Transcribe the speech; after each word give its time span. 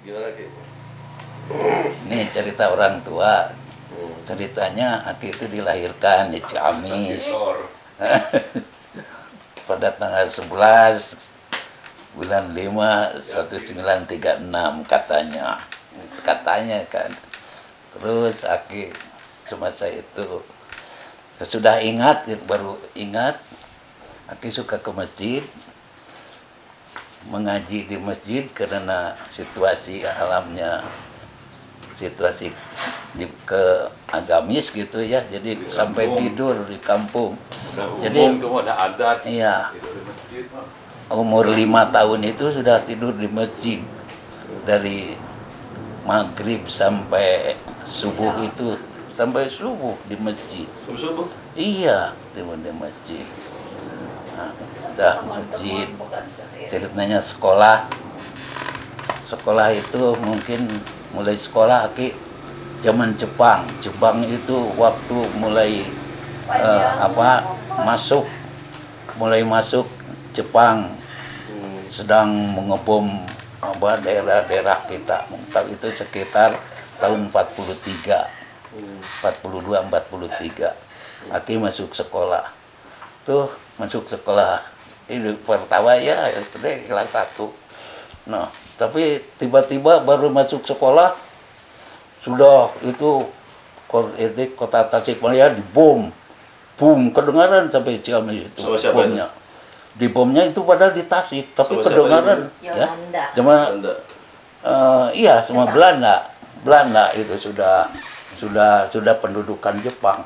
Gimana 0.00 0.32
Ki? 0.32 0.48
Ini 2.08 2.32
cerita 2.32 2.72
orang 2.72 3.04
tua. 3.04 3.52
Hmm. 3.92 4.16
Ceritanya 4.24 5.04
Aki 5.04 5.28
itu 5.28 5.44
dilahirkan 5.50 6.32
di 6.32 6.40
Ciamis 6.40 7.28
pada 9.68 9.92
tanggal 9.92 10.24
11 10.24 12.16
bulan 12.16 12.44
5 12.56 13.20
1936 13.20 14.88
katanya. 14.88 15.60
Katanya 16.24 16.80
kan. 16.88 17.12
Terus 17.92 18.46
Aki 18.48 18.96
semasa 19.44 19.84
itu 19.90 20.40
sesudah 21.36 21.82
ingat 21.82 22.28
baru 22.46 22.78
ingat 22.94 23.40
Aki 24.30 24.48
suka 24.48 24.78
ke 24.78 24.90
masjid 24.94 25.42
mengaji 27.28 27.84
di 27.84 27.96
masjid 28.00 28.48
karena 28.48 29.12
situasi 29.28 30.00
alamnya 30.08 30.80
situasi 31.92 32.48
di 33.12 33.28
ke 33.44 33.92
agamis 34.08 34.72
gitu 34.72 35.04
ya. 35.04 35.20
Jadi 35.28 35.60
Di 35.60 35.68
sampai 35.68 36.08
kampung. 36.08 36.20
tidur 36.24 36.54
di 36.64 36.78
kampung. 36.80 37.32
Jadi- 38.00 38.40
ada 38.40 38.74
adat. 38.88 39.18
iya. 39.28 39.68
Masjid 39.74 40.48
umur 41.10 41.50
lima 41.50 41.90
tahun 41.90 42.22
itu 42.24 42.54
sudah 42.54 42.80
tidur 42.86 43.12
di 43.12 43.28
masjid. 43.28 43.84
Dari 44.64 45.12
maghrib 46.08 46.64
sampai 46.70 47.58
subuh 47.84 48.40
itu 48.40 48.78
sampai 49.12 49.50
subuh 49.52 49.98
di 50.08 50.16
masjid. 50.16 50.64
Subuh-subuh. 50.86 51.26
iya 51.58 52.14
tidur 52.32 52.56
di 52.56 52.72
masjid 52.72 53.26
udah 54.94 55.14
masjid. 55.26 55.86
Ceritanya 56.70 57.18
sekolah. 57.22 57.88
Sekolah 59.24 59.70
itu 59.72 60.18
mungkin 60.20 60.66
mulai 61.14 61.38
sekolah 61.38 61.90
Aki 61.90 62.14
zaman 62.82 63.14
Jepang. 63.14 63.64
Jepang 63.78 64.22
itu 64.26 64.74
waktu 64.74 65.18
mulai 65.38 65.86
eh, 66.50 66.90
apa 66.98 67.56
masuk 67.86 68.26
mulai 69.16 69.46
masuk 69.46 69.86
Jepang. 70.34 70.96
Sedang 71.90 72.30
mengebom 72.54 73.26
apa 73.60 73.98
daerah-daerah 74.00 74.86
kita. 74.86 75.26
Tapi 75.50 75.74
itu 75.74 75.88
sekitar 75.90 76.54
tahun 77.00 77.28
43 77.32 78.40
Hmm. 78.70 79.02
42 79.18 79.82
43 79.90 81.34
Aki 81.34 81.58
masuk 81.58 81.90
sekolah. 81.90 82.54
Tuh 83.26 83.50
masuk 83.80 84.04
sekolah 84.04 84.60
ini 85.08 85.32
pertama 85.40 85.96
ya 85.96 86.28
SD 86.28 86.84
kelas 86.84 87.16
1 87.16 88.28
nah 88.28 88.46
tapi 88.76 89.24
tiba-tiba 89.40 90.04
baru 90.04 90.28
masuk 90.28 90.60
sekolah 90.62 91.16
sudah 92.20 92.68
itu 92.84 93.24
ko- 93.88 94.12
itu 94.14 94.52
kota 94.52 94.84
Tasikmalaya 94.84 95.56
dibom 95.56 96.12
bom 96.76 97.00
kedengaran 97.12 97.68
sampai 97.68 98.00
Ciamis 98.00 98.52
itu 98.52 98.60
Sama 98.60 98.76
siapa 98.76 99.04
bomnya 99.04 99.26
di 99.96 100.06
bomnya 100.08 100.42
itu 100.44 100.60
pada 100.62 100.92
di 100.92 101.04
Tasik 101.04 101.52
tapi 101.52 101.76
Sama 101.76 101.84
kedengaran 101.84 102.40
ya 102.60 102.86
cuma. 103.32 103.54
Eh, 104.60 105.08
iya, 105.16 105.40
sama. 105.40 105.64
Belanda. 105.72 106.28
Belanda 106.60 107.08
itu 107.16 107.32
sudah 107.40 107.88
sudah 108.36 108.84
sudah 108.92 109.16
pendudukan 109.16 109.72
Jepang. 109.80 110.20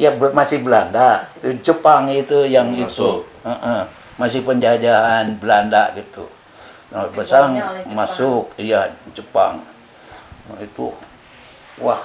Ya 0.00 0.08
masih 0.16 0.64
Belanda. 0.64 1.28
Itu 1.28 1.52
Jepang 1.60 2.08
itu 2.08 2.48
yang 2.48 2.72
Masuk. 2.72 2.88
itu. 2.88 3.10
Heeh, 3.44 3.80
masih 4.16 4.40
penjajahan 4.40 5.36
Belanda 5.36 5.92
gitu. 5.92 6.24
Nah, 6.88 7.04
masuk, 7.92 8.50
iya 8.56 8.88
Jepang. 9.12 9.60
Nah, 10.48 10.58
itu 10.58 10.90
wah, 11.78 12.00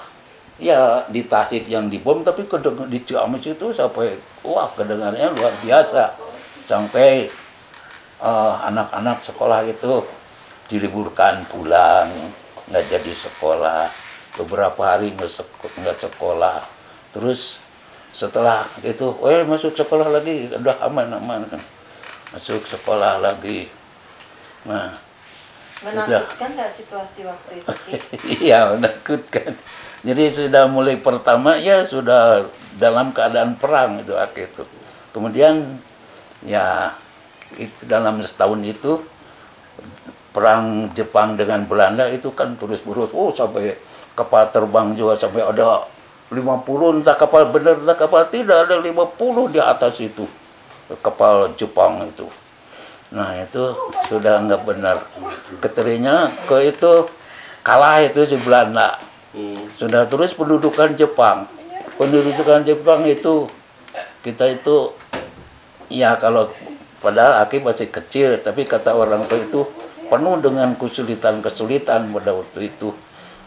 ya 0.59 1.01
di 1.07 1.23
Tasik 1.25 1.65
yang 1.71 1.87
dibom 1.87 2.21
tapi 2.21 2.43
kedeng- 2.45 2.85
di 2.91 2.99
Ciamis 3.01 3.47
itu 3.47 3.71
sampai 3.71 4.13
wah 4.43 4.67
kedengarannya 4.75 5.31
luar 5.31 5.55
biasa. 5.63 6.13
Sampai 6.67 7.31
eh, 8.15 8.53
anak-anak 8.67 9.23
sekolah 9.23 9.63
itu 9.63 10.03
diliburkan 10.67 11.45
pulang 11.47 12.09
nggak 12.65 12.85
jadi 12.89 13.13
sekolah 13.13 13.85
beberapa 14.33 14.81
hari 14.81 15.13
nggak 15.13 15.29
sek- 15.29 15.77
nggak 15.77 16.09
sekolah 16.09 16.65
terus 17.13 17.61
setelah 18.15 18.63
itu 18.79 19.11
eh 19.27 19.43
masuk 19.43 19.75
sekolah 19.75 20.07
lagi. 20.07 20.47
Udah 20.55 20.79
aman 20.87 21.11
aman 21.19 21.43
masuk 22.31 22.63
sekolah 22.63 23.19
lagi. 23.19 23.67
Nah 24.63 25.05
Menakutkan 25.83 26.55
nggak 26.55 26.71
situasi 26.71 27.27
waktu 27.27 27.59
itu? 27.59 27.67
Iya 28.47 28.73
menakutkan. 28.73 29.53
Jadi 30.07 30.23
sudah 30.31 30.65
mulai 30.71 30.95
pertama 30.97 31.59
ya 31.59 31.83
sudah 31.83 32.47
dalam 32.79 33.11
keadaan 33.11 33.59
perang 33.59 33.99
itu 33.99 34.15
akhir 34.15 34.55
itu. 34.55 34.63
Kemudian 35.11 35.77
ya 36.47 36.95
itu 37.59 37.85
dalam 37.85 38.23
setahun 38.23 38.63
itu 38.63 39.03
perang 40.31 40.91
Jepang 40.95 41.35
dengan 41.35 41.63
Belanda 41.67 42.07
itu 42.11 42.31
kan 42.31 42.55
terus 42.59 42.83
menerus 42.83 43.11
oh 43.15 43.31
sampai 43.31 43.75
kapal 44.15 44.47
terbang 44.51 44.91
juga 44.95 45.15
sampai 45.15 45.43
ada 45.43 45.87
50 46.33 47.01
entah 47.01 47.13
kapal 47.13 47.53
benar 47.53 47.77
entah 47.77 47.97
kapal 47.97 48.25
tidak 48.33 48.65
ada 48.65 48.81
50 48.81 49.53
di 49.53 49.59
atas 49.61 50.01
itu. 50.01 50.25
Kapal 51.01 51.53
Jepang 51.57 52.05
itu. 52.05 52.25
Nah 53.13 53.37
itu 53.37 53.73
sudah 54.09 54.41
nggak 54.45 54.61
benar. 54.65 55.05
Keterinya 55.61 56.29
ke 56.49 56.69
itu 56.73 57.09
kalah 57.61 58.01
itu 58.01 58.25
si 58.25 58.37
Belanda. 58.41 58.97
Hmm. 59.35 59.67
sudah 59.75 60.07
terus 60.07 60.31
pendudukan 60.31 60.95
Jepang. 60.95 61.43
Pendudukan 61.99 62.63
Jepang 62.63 63.03
itu 63.03 63.51
kita 64.23 64.47
itu 64.47 64.95
ya 65.91 66.15
kalau 66.15 66.49
padahal 67.03 67.45
Aki 67.45 67.61
masih 67.61 67.91
kecil 67.91 68.41
tapi 68.41 68.65
kata 68.65 68.95
orang 68.95 69.27
tua 69.29 69.37
itu 69.37 69.61
penuh 70.09 70.39
dengan 70.41 70.73
kesulitan-kesulitan 70.73 72.09
pada 72.09 72.31
waktu 72.33 72.73
itu 72.73 72.95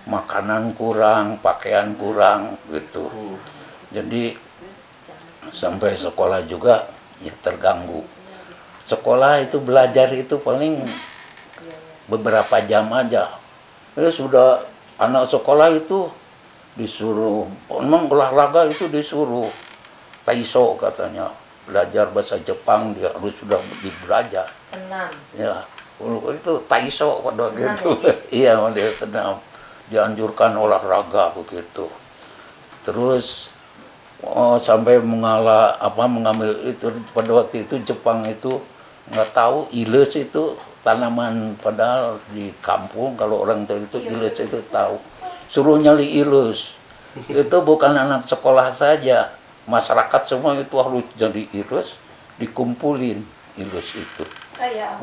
makanan 0.09 0.73
kurang 0.73 1.37
pakaian 1.45 1.93
kurang 2.01 2.57
gitu. 2.73 3.13
Hmm. 3.13 3.37
jadi 3.93 4.33
sampai 5.53 5.97
sekolah 5.97 6.45
juga 6.49 6.89
ya 7.21 7.33
terganggu. 7.45 8.05
Sekolah 8.89 9.45
itu 9.45 9.61
belajar 9.61 10.09
itu 10.17 10.41
paling 10.41 10.81
beberapa 12.09 12.57
jam 12.65 12.89
aja. 12.93 13.37
Ya 13.97 14.09
sudah 14.09 14.65
anak 14.97 15.29
sekolah 15.29 15.77
itu 15.77 16.09
disuruh 16.73 17.45
memang 17.69 18.09
olahraga 18.09 18.65
itu 18.69 18.89
disuruh. 18.89 19.49
Taiso 20.25 20.77
katanya 20.77 21.33
belajar 21.65 22.13
bahasa 22.13 22.37
Jepang 22.45 22.93
dia 22.93 23.09
harus 23.13 23.33
sudah 23.37 23.61
di 23.81 23.89
belajar. 24.05 24.49
Senam. 24.65 25.09
ya 25.37 25.65
itu 26.33 26.53
taiso 26.71 27.25
pada 27.25 27.51
gitu. 27.53 27.97
iya 28.45 28.55
dia 28.71 28.93
senam 28.95 29.41
dianjurkan 29.89 30.57
olahraga 30.57 31.33
begitu. 31.37 31.89
Terus 32.85 33.53
oh, 34.25 34.57
sampai 34.61 35.01
mengalah 35.01 35.77
apa 35.81 36.05
mengambil 36.09 36.53
itu 36.65 36.93
pada 37.13 37.31
waktu 37.33 37.65
itu 37.69 37.81
Jepang 37.85 38.25
itu 38.29 38.61
nggak 39.09 39.33
tahu 39.33 39.69
iles 39.73 40.13
itu 40.17 40.57
tanaman 40.85 41.57
padahal 41.59 42.21
di 42.33 42.53
kampung 42.61 43.17
kalau 43.17 43.45
orang 43.45 43.65
tahu 43.65 43.85
itu 43.85 43.99
iles 44.09 44.37
itu 44.37 44.59
tahu. 44.69 45.01
Suruh 45.49 45.81
nyali 45.81 46.21
ilus. 46.21 46.77
Itu 47.33 47.65
bukan 47.65 47.97
anak 47.97 48.29
sekolah 48.29 48.69
saja. 48.69 49.33
Masyarakat 49.65 50.23
semua 50.29 50.53
itu 50.61 50.77
harus 50.77 51.09
jadi 51.17 51.41
ilus 51.57 51.97
dikumpulin 52.37 53.25
ilus 53.57 53.97
itu. 53.97 54.25
Kayak 54.53 55.01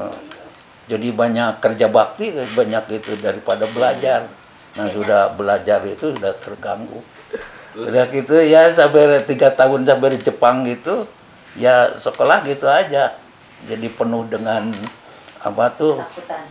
jadi 0.85 1.07
banyak 1.09 1.65
kerja 1.65 1.89
bakti 1.89 2.29
banyak 2.33 3.01
itu 3.01 3.17
daripada 3.17 3.65
belajar 3.73 4.29
nah 4.75 4.91
sudah 4.91 5.31
belajar 5.39 5.79
itu 5.87 6.11
sudah 6.11 6.35
terganggu. 6.35 6.99
Terus? 7.71 7.91
Udah 7.91 8.05
gitu 8.11 8.35
ya 8.43 8.71
sampai 8.75 9.23
tiga 9.23 9.51
tahun 9.51 9.87
sampai 9.87 10.15
di 10.15 10.19
Jepang 10.19 10.67
gitu 10.67 11.07
ya 11.55 11.95
sekolah 11.95 12.43
gitu 12.43 12.67
aja. 12.67 13.15
Jadi 13.65 13.87
penuh 13.87 14.27
dengan 14.27 14.69
apa 15.39 15.71
tuh 15.73 16.03
takutan. 16.03 16.43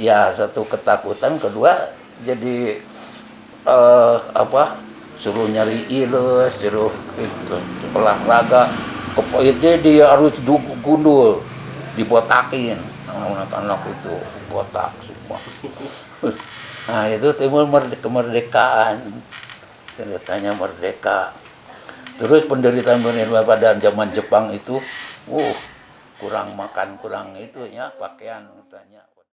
ya 0.00 0.32
satu 0.32 0.64
ketakutan 0.64 1.36
kedua 1.36 1.92
jadi 2.24 2.80
eh, 3.68 4.16
apa 4.32 4.80
suruh 5.20 5.44
nyari 5.52 5.84
ilus 5.88 6.64
suruh 6.64 6.92
itu 7.20 7.56
olahraga. 7.92 8.72
Itu 9.44 9.68
dia 9.84 10.16
harus 10.16 10.40
du- 10.40 10.76
gundul 10.80 11.44
dibotakin. 11.92 12.80
Anak-anak 13.10 13.84
itu 14.00 14.16
botak 14.48 14.90
semua 15.04 15.38
nah 16.90 17.06
itu 17.06 17.30
timbul 17.38 17.70
merde- 17.70 17.98
kemerdekaan. 18.02 18.98
Ceritanya 19.94 20.50
merdeka. 20.58 21.30
Terus 22.18 22.44
penderitaan 22.44 23.00
penderitaan 23.00 23.46
pada 23.46 23.78
zaman 23.78 24.10
Jepang 24.10 24.50
itu 24.50 24.82
uh 25.30 25.56
kurang 26.20 26.52
makan 26.52 27.00
kurang 27.00 27.32
itu 27.40 27.64
ya 27.64 27.88
pakaian 27.96 28.44
katanya 28.44 29.00